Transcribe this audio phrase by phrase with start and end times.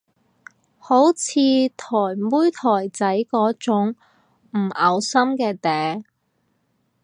[0.79, 1.35] 好似
[1.77, 3.89] 台妹台仔嗰種
[4.49, 6.03] 唔嘔心嘅嗲